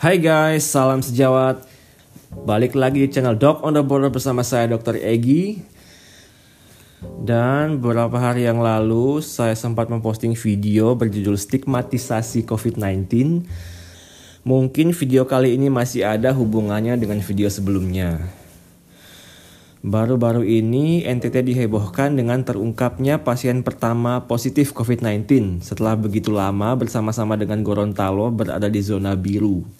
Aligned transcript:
Hai 0.00 0.16
guys, 0.16 0.64
salam 0.64 1.04
sejawat. 1.04 1.60
Balik 2.32 2.72
lagi 2.72 3.04
di 3.04 3.12
channel 3.12 3.36
Doc 3.36 3.60
on 3.60 3.76
the 3.76 3.84
Border 3.84 4.08
bersama 4.08 4.40
saya 4.40 4.64
Dr. 4.64 4.96
Egi. 4.96 5.60
Dan 7.20 7.84
beberapa 7.84 8.16
hari 8.16 8.48
yang 8.48 8.64
lalu 8.64 9.20
saya 9.20 9.52
sempat 9.52 9.92
memposting 9.92 10.32
video 10.32 10.96
berjudul 10.96 11.36
stigmatisasi 11.36 12.48
COVID-19. 12.48 13.44
Mungkin 14.48 14.96
video 14.96 15.28
kali 15.28 15.60
ini 15.60 15.68
masih 15.68 16.08
ada 16.08 16.32
hubungannya 16.32 16.96
dengan 16.96 17.20
video 17.20 17.52
sebelumnya. 17.52 18.24
Baru-baru 19.84 20.48
ini 20.48 21.04
NTT 21.04 21.44
dihebohkan 21.44 22.16
dengan 22.16 22.40
terungkapnya 22.40 23.20
pasien 23.20 23.60
pertama 23.60 24.24
positif 24.24 24.72
COVID-19 24.72 25.60
setelah 25.60 25.92
begitu 25.92 26.32
lama 26.32 26.72
bersama-sama 26.72 27.36
dengan 27.36 27.60
Gorontalo 27.60 28.32
berada 28.32 28.72
di 28.72 28.80
zona 28.80 29.12
biru. 29.12 29.79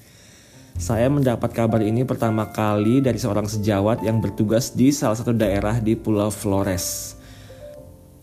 Saya 0.80 1.12
mendapat 1.12 1.52
kabar 1.52 1.84
ini 1.84 2.08
pertama 2.08 2.48
kali 2.48 3.04
dari 3.04 3.20
seorang 3.20 3.44
sejawat 3.44 4.00
yang 4.00 4.24
bertugas 4.24 4.72
di 4.72 4.88
salah 4.96 5.12
satu 5.12 5.36
daerah 5.36 5.76
di 5.76 5.92
Pulau 5.92 6.32
Flores. 6.32 7.14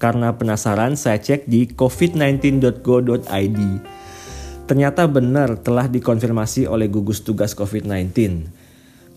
Karena 0.01 0.33
penasaran, 0.33 0.97
saya 0.97 1.21
cek 1.21 1.45
di 1.45 1.69
covid19.go.id. 1.69 3.59
Ternyata 4.65 5.05
benar 5.05 5.61
telah 5.61 5.85
dikonfirmasi 5.85 6.65
oleh 6.65 6.89
gugus 6.89 7.21
tugas 7.23 7.53
COVID-19 7.53 8.11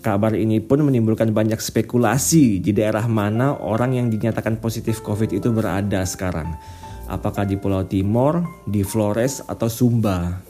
Kabar 0.00 0.32
ini 0.32 0.64
pun 0.64 0.80
menimbulkan 0.80 1.28
banyak 1.36 1.60
spekulasi 1.60 2.64
di 2.64 2.72
daerah 2.72 3.04
mana 3.04 3.52
orang 3.60 4.00
yang 4.00 4.08
dinyatakan 4.08 4.56
positif 4.56 5.04
COVID 5.04 5.28
itu 5.36 5.52
berada 5.52 6.00
sekarang. 6.08 6.56
Apakah 7.04 7.44
di 7.44 7.60
Pulau 7.60 7.84
Timor, 7.84 8.64
di 8.64 8.80
Flores, 8.80 9.44
atau 9.44 9.68
Sumba? 9.68 10.49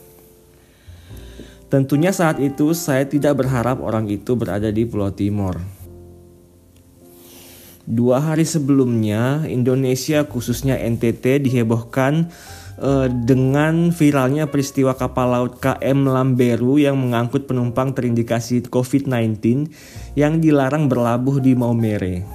Tentunya 1.70 2.10
saat 2.10 2.42
itu 2.42 2.74
saya 2.74 3.06
tidak 3.06 3.38
berharap 3.38 3.78
orang 3.78 4.10
itu 4.10 4.34
berada 4.34 4.74
di 4.74 4.82
Pulau 4.82 5.14
Timor. 5.14 5.62
Dua 7.86 8.18
hari 8.18 8.42
sebelumnya, 8.42 9.46
Indonesia 9.46 10.26
khususnya 10.26 10.74
NTT 10.78 11.46
dihebohkan 11.46 12.26
uh, 12.82 13.06
dengan 13.06 13.94
viralnya 13.94 14.50
peristiwa 14.50 14.98
kapal 14.98 15.30
laut 15.30 15.62
KM 15.62 16.10
Lamberu 16.10 16.82
yang 16.82 16.98
mengangkut 16.98 17.46
penumpang 17.46 17.94
terindikasi 17.94 18.66
COVID-19 18.66 19.70
yang 20.18 20.42
dilarang 20.42 20.90
berlabuh 20.90 21.38
di 21.38 21.54
Maumere. 21.54 22.26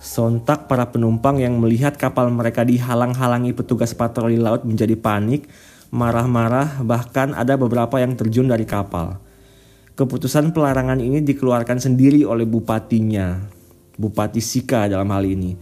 Sontak 0.00 0.64
para 0.64 0.88
penumpang 0.88 1.44
yang 1.44 1.60
melihat 1.60 1.92
kapal 2.00 2.32
mereka 2.32 2.64
dihalang-halangi 2.64 3.52
petugas 3.52 3.92
patroli 3.92 4.40
laut 4.40 4.64
menjadi 4.64 4.96
panik, 4.96 5.44
marah-marah, 5.90 6.82
bahkan 6.86 7.34
ada 7.34 7.54
beberapa 7.54 7.98
yang 7.98 8.14
terjun 8.14 8.50
dari 8.50 8.66
kapal. 8.66 9.18
Keputusan 9.94 10.54
pelarangan 10.56 10.98
ini 11.02 11.20
dikeluarkan 11.22 11.78
sendiri 11.82 12.24
oleh 12.24 12.48
bupatinya, 12.48 13.42
Bupati 14.00 14.40
Sika 14.40 14.88
dalam 14.88 15.12
hal 15.12 15.28
ini 15.28 15.52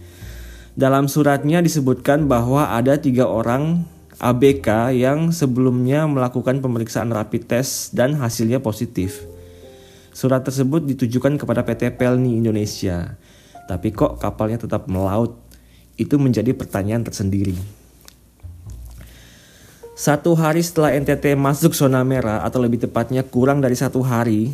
dalam 0.79 1.11
suratnya 1.11 1.59
disebutkan 1.59 2.31
bahwa 2.31 2.71
ada 2.71 2.95
tiga 2.95 3.27
orang 3.27 3.83
ABK 4.15 4.95
yang 4.95 5.27
sebelumnya 5.35 6.07
melakukan 6.07 6.63
pemeriksaan 6.63 7.11
rapid 7.11 7.51
test 7.51 7.91
dan 7.91 8.15
hasilnya 8.15 8.63
positif. 8.63 9.27
Surat 10.15 10.39
tersebut 10.39 10.87
ditujukan 10.87 11.35
kepada 11.35 11.67
PT 11.67 11.99
Pelni 11.99 12.39
Indonesia. 12.39 13.19
Tapi 13.67 13.91
kok 13.91 14.23
kapalnya 14.23 14.55
tetap 14.55 14.87
melaut? 14.87 15.35
Itu 15.99 16.15
menjadi 16.15 16.55
pertanyaan 16.55 17.03
tersendiri. 17.03 17.78
Satu 19.99 20.31
hari 20.31 20.63
setelah 20.63 20.95
NTT 20.95 21.35
masuk 21.35 21.75
zona 21.75 22.07
merah 22.07 22.47
atau 22.47 22.63
lebih 22.63 22.79
tepatnya 22.79 23.19
kurang 23.19 23.59
dari 23.59 23.75
satu 23.75 23.99
hari, 23.99 24.47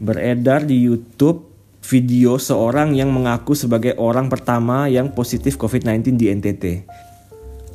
beredar 0.00 0.64
di 0.64 0.80
YouTube 0.80 1.44
video 1.84 2.40
seorang 2.40 2.96
yang 2.96 3.12
mengaku 3.12 3.52
sebagai 3.52 4.00
orang 4.00 4.32
pertama 4.32 4.88
yang 4.88 5.12
positif 5.12 5.60
COVID-19 5.60 6.16
di 6.16 6.32
NTT. 6.32 6.64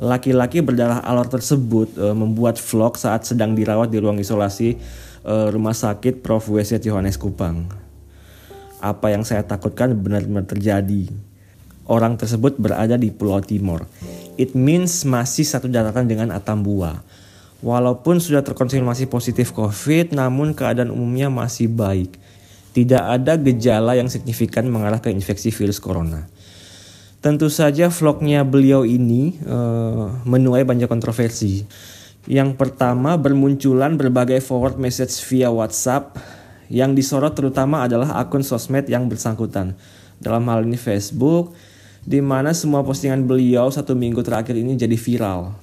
Laki-laki 0.02 0.66
berdarah 0.66 1.06
alor 1.06 1.30
tersebut 1.30 1.94
e, 1.94 2.18
membuat 2.18 2.58
vlog 2.58 2.98
saat 2.98 3.30
sedang 3.30 3.54
dirawat 3.54 3.94
di 3.94 4.02
ruang 4.02 4.18
isolasi 4.18 4.74
e, 5.22 5.34
Rumah 5.54 5.78
Sakit 5.78 6.26
Prof. 6.26 6.50
W.C. 6.50 6.82
Yohanes 6.82 7.22
Kupang. 7.22 7.70
Apa 8.82 9.14
yang 9.14 9.22
saya 9.22 9.46
takutkan 9.46 9.94
benar-benar 9.94 10.50
terjadi. 10.50 11.14
Orang 11.86 12.18
tersebut 12.18 12.58
berada 12.58 12.98
di 12.98 13.14
Pulau 13.14 13.38
Timor. 13.38 13.86
It 14.36 14.58
means 14.58 15.06
masih 15.06 15.46
satu 15.46 15.70
daratan 15.70 16.10
dengan 16.10 16.34
Atambua. 16.34 17.02
Walaupun 17.64 18.20
sudah 18.20 18.44
terkonfirmasi 18.44 19.08
positif 19.08 19.56
COVID, 19.56 20.12
namun 20.12 20.52
keadaan 20.52 20.92
umumnya 20.92 21.32
masih 21.32 21.72
baik 21.72 22.20
tidak 22.74 23.04
ada 23.06 23.38
gejala 23.38 23.94
yang 23.94 24.10
signifikan 24.10 24.66
mengarah 24.66 24.98
ke 24.98 25.14
infeksi 25.14 25.54
virus 25.54 25.78
corona. 25.78 26.26
Tentu 27.24 27.48
saja 27.48 27.88
vlognya 27.88 28.44
beliau 28.44 28.84
ini 28.84 29.40
uh, 29.48 30.12
menuai 30.28 30.68
banyak 30.68 30.92
kontroversi. 30.92 31.64
Yang 32.28 32.60
pertama 32.60 33.16
bermunculan 33.16 33.96
berbagai 33.96 34.44
forward 34.44 34.76
message 34.76 35.24
via 35.32 35.48
WhatsApp 35.48 36.20
yang 36.68 36.98
disorot 36.98 37.32
terutama 37.38 37.86
adalah 37.86 38.20
akun 38.20 38.44
sosmed 38.44 38.90
yang 38.92 39.08
bersangkutan. 39.08 39.78
Dalam 40.20 40.44
hal 40.52 40.68
ini 40.68 40.76
Facebook, 40.76 41.56
di 42.04 42.20
mana 42.20 42.52
semua 42.52 42.84
postingan 42.84 43.24
beliau 43.24 43.72
satu 43.72 43.96
minggu 43.96 44.20
terakhir 44.24 44.60
ini 44.60 44.76
jadi 44.76 44.96
viral. 45.00 45.56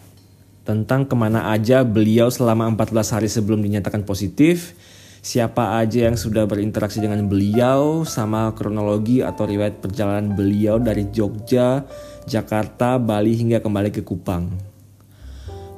Tentang 0.64 1.04
ke 1.04 1.12
mana 1.16 1.52
aja 1.52 1.84
beliau 1.84 2.32
selama 2.32 2.68
14 2.72 3.16
hari 3.16 3.28
sebelum 3.28 3.60
dinyatakan 3.60 4.08
positif, 4.08 4.72
siapa 5.20 5.76
aja 5.76 6.08
yang 6.08 6.16
sudah 6.16 6.48
berinteraksi 6.48 7.00
dengan 7.00 7.28
beliau 7.28 8.08
sama 8.08 8.56
kronologi 8.56 9.20
atau 9.20 9.44
riwayat 9.44 9.84
perjalanan 9.84 10.32
beliau 10.32 10.80
dari 10.80 11.12
Jogja, 11.12 11.84
Jakarta, 12.24 12.96
Bali 12.96 13.36
hingga 13.36 13.60
kembali 13.60 13.92
ke 13.92 14.00
Kupang. 14.00 14.48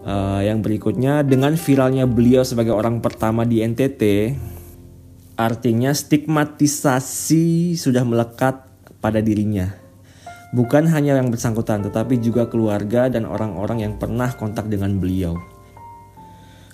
Uh, 0.03 0.43
yang 0.43 0.67
berikutnya 0.67 1.23
dengan 1.23 1.55
viralnya 1.55 2.11
beliau 2.11 2.43
sebagai 2.43 2.75
orang 2.75 2.99
pertama 2.99 3.47
di 3.47 3.63
NTT, 3.63 4.35
artinya 5.39 5.95
stigmatisasi 5.95 7.79
sudah 7.79 8.03
melekat 8.03 8.67
pada 8.99 9.23
dirinya. 9.23 9.82
Bukan 10.53 10.85
hanya 10.93 11.17
yang 11.17 11.33
bersangkutan, 11.33 11.81
tetapi 11.81 12.21
juga 12.21 12.45
keluarga 12.45 13.09
dan 13.09 13.25
orang-orang 13.25 13.89
yang 13.89 13.95
pernah 13.97 14.29
kontak 14.37 14.69
dengan 14.69 15.01
beliau. 15.01 15.41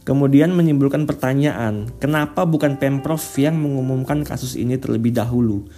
Kemudian 0.03 0.51
menimbulkan 0.51 1.07
pertanyaan, 1.07 1.87
kenapa 2.03 2.43
bukan 2.43 2.81
Pemprov 2.81 3.23
yang 3.39 3.55
mengumumkan 3.55 4.27
kasus 4.27 4.59
ini 4.59 4.81
terlebih 4.81 5.15
dahulu? 5.15 5.69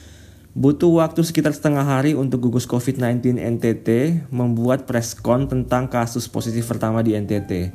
Butuh 0.50 1.02
waktu 1.02 1.22
sekitar 1.22 1.54
setengah 1.54 1.86
hari 1.86 2.16
untuk 2.16 2.50
gugus 2.50 2.66
COVID-19 2.66 3.38
NTT 3.38 3.88
membuat 4.34 4.82
preskon 4.82 5.46
tentang 5.46 5.86
kasus 5.86 6.26
positif 6.26 6.66
pertama 6.66 7.06
di 7.06 7.14
NTT. 7.14 7.74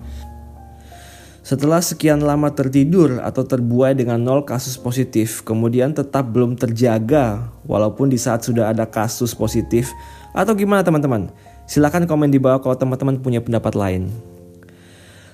Setelah 1.45 1.77
sekian 1.77 2.25
lama 2.25 2.49
tertidur 2.49 3.21
atau 3.21 3.45
terbuai 3.45 3.93
dengan 3.93 4.17
nol 4.17 4.49
kasus 4.49 4.81
positif, 4.81 5.45
kemudian 5.45 5.93
tetap 5.93 6.25
belum 6.33 6.57
terjaga 6.57 7.53
walaupun 7.69 8.09
di 8.09 8.17
saat 8.17 8.41
sudah 8.41 8.73
ada 8.73 8.89
kasus 8.89 9.37
positif, 9.37 9.93
atau 10.33 10.57
gimana 10.57 10.81
teman-teman? 10.81 11.29
Silahkan 11.69 12.01
komen 12.09 12.33
di 12.33 12.41
bawah 12.41 12.65
kalau 12.65 12.73
teman-teman 12.73 13.21
punya 13.21 13.45
pendapat 13.45 13.77
lain. 13.77 14.09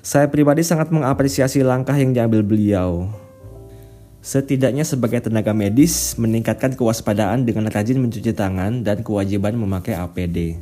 Saya 0.03 0.27
pribadi 0.27 0.67
sangat 0.67 0.91
mengapresiasi 0.91 1.63
langkah 1.63 1.95
yang 1.95 2.11
diambil 2.11 2.43
beliau. 2.43 3.07
Setidaknya 4.19 4.83
sebagai 4.83 5.23
tenaga 5.23 5.55
medis, 5.55 6.19
meningkatkan 6.19 6.75
kewaspadaan 6.75 7.47
dengan 7.47 7.71
rajin 7.71 8.03
mencuci 8.03 8.35
tangan 8.35 8.83
dan 8.83 8.99
kewajiban 8.99 9.55
memakai 9.55 9.95
APD. 9.95 10.59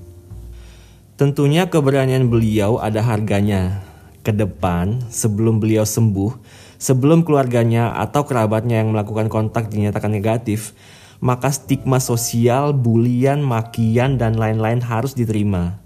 Tentunya 1.18 1.66
keberanian 1.66 2.30
beliau 2.30 2.78
ada 2.78 3.02
harganya. 3.02 3.89
Ke 4.20 4.36
depan, 4.36 5.00
sebelum 5.08 5.64
beliau 5.64 5.88
sembuh, 5.88 6.36
sebelum 6.76 7.24
keluarganya 7.24 7.96
atau 8.00 8.28
kerabatnya 8.28 8.84
yang 8.84 8.92
melakukan 8.92 9.32
kontak 9.32 9.72
dinyatakan 9.72 10.12
negatif, 10.12 10.76
maka 11.20 11.52
stigma 11.52 12.00
sosial, 12.00 12.72
bulian, 12.72 13.44
makian, 13.44 14.16
dan 14.16 14.40
lain-lain 14.40 14.80
harus 14.80 15.16
diterima. 15.16 15.80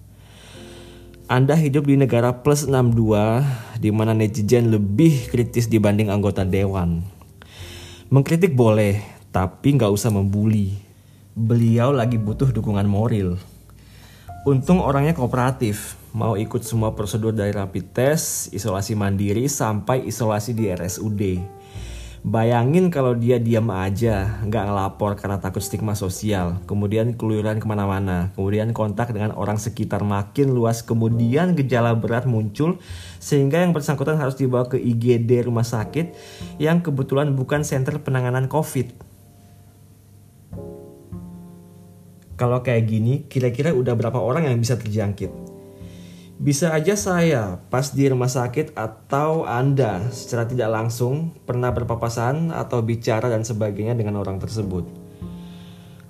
Anda 1.25 1.57
hidup 1.57 1.89
di 1.89 1.97
negara 1.97 2.45
plus 2.45 2.69
62 2.69 3.41
di 3.81 3.89
mana 3.89 4.13
netizen 4.13 4.69
lebih 4.69 5.33
kritis 5.33 5.65
dibanding 5.65 6.13
anggota 6.13 6.45
dewan. 6.45 7.01
Mengkritik 8.13 8.53
boleh, 8.53 9.01
tapi 9.33 9.74
nggak 9.74 9.89
usah 9.89 10.13
membuli. 10.13 10.77
Beliau 11.33 11.89
lagi 11.89 12.21
butuh 12.21 12.53
dukungan 12.53 12.85
moral. 12.85 13.41
Untung 14.44 14.84
orangnya 14.84 15.16
kooperatif, 15.16 15.95
mau 16.12 16.36
ikut 16.36 16.68
semua 16.68 16.92
prosedur 16.92 17.31
dari 17.31 17.56
rapid 17.56 17.95
test, 17.95 18.51
isolasi 18.51 18.92
mandiri, 18.92 19.48
sampai 19.48 20.04
isolasi 20.04 20.51
di 20.51 20.68
RSUD. 20.68 21.22
Bayangin 22.28 22.92
kalau 22.92 23.16
dia 23.16 23.40
diam 23.40 23.72
aja, 23.72 24.44
nggak 24.44 24.63
ngelapor 24.68 25.16
karena 25.16 25.40
takut 25.40 25.63
stigma 25.63 25.95
sosial, 25.95 26.60
kemudian 26.68 27.16
keluyuran 27.16 27.63
ke 27.63 27.68
mana-mana, 27.72 28.36
kemudian 28.36 28.75
kontak 28.75 29.16
dengan 29.16 29.31
orang 29.31 29.56
sekitar 29.56 30.04
makin 30.04 30.51
luas, 30.51 30.84
kemudian 30.84 31.56
gejala 31.56 31.95
berat 31.95 32.28
muncul, 32.28 32.84
sehingga 33.24 33.63
yang 33.63 33.72
bersangkutan 33.72 34.19
harus 34.19 34.36
dibawa 34.36 34.68
ke 34.68 34.75
IGD 34.75 35.48
rumah 35.48 35.63
sakit 35.63 36.12
yang 36.60 36.84
kebetulan 36.84 37.31
bukan 37.31 37.63
center 37.63 37.95
penanganan 38.04 38.51
COVID. 38.51 39.03
Kalau 42.33 42.65
kayak 42.65 42.89
gini, 42.89 43.13
kira-kira 43.30 43.69
udah 43.77 43.94
berapa 43.94 44.18
orang 44.18 44.50
yang 44.50 44.57
bisa 44.57 44.74
terjangkit? 44.74 45.30
Bisa 46.41 46.74
aja 46.74 46.97
saya 46.97 47.62
pas 47.69 47.94
di 47.94 48.09
rumah 48.09 48.27
sakit 48.27 48.74
atau 48.74 49.45
Anda 49.45 50.09
secara 50.09 50.50
tidak 50.50 50.74
langsung 50.74 51.38
pernah 51.45 51.69
berpapasan 51.69 52.50
atau 52.50 52.81
bicara 52.81 53.30
dan 53.30 53.45
sebagainya 53.45 53.94
dengan 53.94 54.18
orang 54.18 54.41
tersebut. 54.41 54.89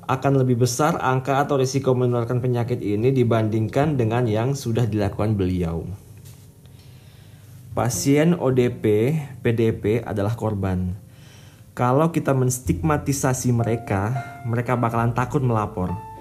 Akan 0.07 0.39
lebih 0.39 0.63
besar 0.63 0.95
angka 1.03 1.43
atau 1.43 1.59
risiko 1.59 1.91
menularkan 1.91 2.39
penyakit 2.39 2.79
ini 2.79 3.11
dibandingkan 3.11 3.99
dengan 3.99 4.23
yang 4.23 4.55
sudah 4.55 4.87
dilakukan 4.87 5.35
beliau. 5.35 5.83
Pasien 7.75 8.31
ODP, 8.39 9.15
PDP 9.43 9.99
adalah 10.07 10.39
korban. 10.39 10.95
Kalau 11.75 12.15
kita 12.15 12.31
menstigmatisasi 12.31 13.51
mereka, 13.51 14.13
mereka 14.47 14.77
bakalan 14.79 15.11
takut 15.11 15.41
melapor 15.41 16.12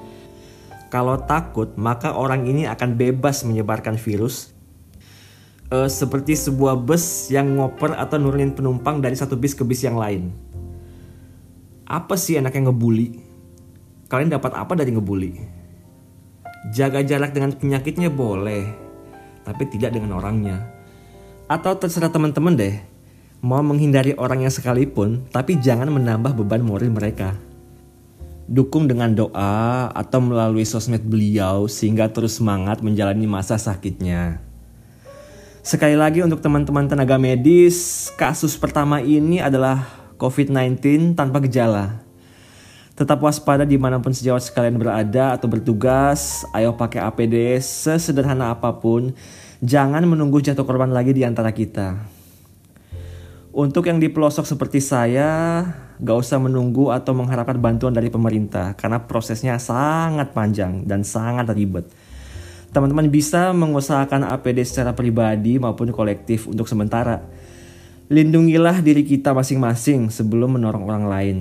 kalau 0.93 1.17
takut, 1.25 1.73
maka 1.81 2.13
orang 2.13 2.45
ini 2.45 2.69
akan 2.69 3.01
bebas 3.01 3.49
menyebarkan 3.49 3.97
virus. 3.97 4.53
E, 5.73 5.89
seperti 5.89 6.37
sebuah 6.37 6.77
bus 6.77 7.33
yang 7.33 7.57
ngoper 7.57 7.97
atau 7.97 8.21
nurunin 8.21 8.53
penumpang 8.53 9.01
dari 9.01 9.17
satu 9.17 9.41
bis 9.41 9.57
ke 9.57 9.65
bis 9.65 9.89
yang 9.89 9.97
lain. 9.97 10.29
Apa 11.89 12.21
sih 12.21 12.37
enaknya 12.37 12.69
ngebully? 12.69 13.25
Kalian 14.13 14.37
dapat 14.37 14.53
apa 14.53 14.77
dari 14.77 14.93
ngebully? 14.93 15.33
Jaga 16.77 17.01
jarak 17.01 17.33
dengan 17.33 17.57
penyakitnya 17.57 18.13
boleh, 18.13 18.69
tapi 19.49 19.65
tidak 19.73 19.97
dengan 19.97 20.21
orangnya. 20.21 20.61
Atau 21.49 21.73
terserah 21.81 22.13
teman-teman 22.13 22.53
deh, 22.53 22.77
mau 23.41 23.65
menghindari 23.65 24.13
orangnya 24.21 24.53
sekalipun, 24.53 25.25
tapi 25.33 25.57
jangan 25.57 25.89
menambah 25.89 26.37
beban 26.37 26.61
moral 26.61 26.93
mereka 26.93 27.33
dukung 28.53 28.85
dengan 28.85 29.09
doa 29.17 29.89
atau 29.97 30.21
melalui 30.21 30.69
sosmed 30.69 31.01
beliau 31.01 31.65
sehingga 31.65 32.13
terus 32.13 32.37
semangat 32.37 32.85
menjalani 32.85 33.25
masa 33.25 33.57
sakitnya. 33.57 34.45
Sekali 35.65 35.97
lagi 35.97 36.21
untuk 36.21 36.45
teman-teman 36.45 36.85
tenaga 36.85 37.17
medis, 37.17 38.13
kasus 38.21 38.61
pertama 38.61 39.01
ini 39.01 39.41
adalah 39.41 39.89
COVID-19 40.21 41.17
tanpa 41.17 41.41
gejala. 41.49 42.05
Tetap 42.93 43.25
waspada 43.25 43.65
di 43.65 43.81
mana 43.81 44.05
pun 44.05 44.13
sejawat 44.13 44.45
sekalian 44.45 44.77
berada 44.77 45.33
atau 45.33 45.49
bertugas, 45.49 46.45
ayo 46.53 46.77
pakai 46.77 47.01
APD 47.01 47.57
sesederhana 47.57 48.53
apa 48.53 48.69
pun, 48.77 49.17
jangan 49.65 50.05
menunggu 50.05 50.45
jatuh 50.45 50.69
korban 50.69 50.93
lagi 50.93 51.17
di 51.17 51.25
antara 51.25 51.57
kita. 51.57 52.12
Untuk 53.53 53.85
yang 53.85 54.01
di 54.01 54.09
pelosok 54.09 54.49
seperti 54.49 54.81
saya, 54.81 55.61
gak 56.01 56.17
usah 56.25 56.41
menunggu 56.41 56.89
atau 56.89 57.13
mengharapkan 57.13 57.61
bantuan 57.61 57.93
dari 57.93 58.09
pemerintah 58.09 58.73
karena 58.81 59.05
prosesnya 59.05 59.61
sangat 59.61 60.33
panjang 60.33 60.89
dan 60.89 61.05
sangat 61.05 61.53
ribet. 61.53 61.85
Teman-teman 62.73 63.13
bisa 63.13 63.53
mengusahakan 63.53 64.25
APD 64.33 64.65
secara 64.65 64.97
pribadi 64.97 65.61
maupun 65.61 65.93
kolektif 65.93 66.49
untuk 66.49 66.65
sementara. 66.65 67.21
Lindungilah 68.09 68.81
diri 68.81 69.05
kita 69.05 69.37
masing-masing 69.37 70.09
sebelum 70.09 70.57
menorong 70.57 70.89
orang 70.89 71.05
lain. 71.05 71.39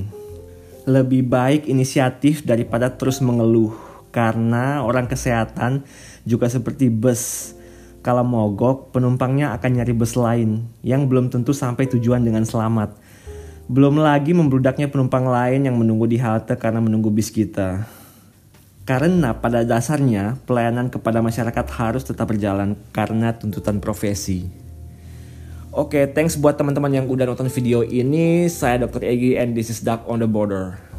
Lebih 0.83 1.31
baik 1.31 1.71
inisiatif 1.71 2.43
daripada 2.43 2.91
terus 2.91 3.23
mengeluh 3.23 3.71
karena 4.11 4.83
orang 4.83 5.07
kesehatan 5.07 5.87
juga 6.27 6.51
seperti 6.51 6.91
bus 6.91 7.55
kalau 8.01 8.25
mogok, 8.25 8.89
penumpangnya 8.89 9.53
akan 9.53 9.77
nyari 9.77 9.94
bus 9.94 10.18
lain 10.18 10.65
yang 10.81 11.06
belum 11.06 11.30
tentu 11.30 11.53
sampai 11.53 11.86
tujuan 11.86 12.25
dengan 12.25 12.42
selamat. 12.42 12.98
Belum 13.69 14.01
lagi 14.01 14.33
membludaknya 14.33 14.89
penumpang 14.89 15.30
lain 15.30 15.69
yang 15.69 15.77
menunggu 15.77 16.09
di 16.09 16.18
halte 16.18 16.57
karena 16.57 16.81
menunggu 16.81 17.13
bis 17.13 17.30
kita. 17.30 17.86
Karena 18.89 19.38
pada 19.38 19.62
dasarnya 19.62 20.42
pelayanan 20.50 20.89
kepada 20.89 21.21
masyarakat 21.21 21.65
harus 21.77 22.01
tetap 22.01 22.33
berjalan 22.33 22.74
karena 22.89 23.38
tuntutan 23.38 23.77
profesi. 23.77 24.50
Oke, 25.71 26.04
okay, 26.04 26.04
thanks 26.09 26.36
buat 26.36 26.59
teman-teman 26.59 26.92
yang 26.92 27.07
udah 27.07 27.31
nonton 27.31 27.47
video 27.47 27.86
ini. 27.86 28.50
Saya 28.51 28.83
Dr. 28.83 29.07
Egi 29.07 29.39
and 29.39 29.56
this 29.56 29.71
is 29.71 29.80
Duck 29.80 30.04
on 30.09 30.19
the 30.19 30.27
Border. 30.27 30.90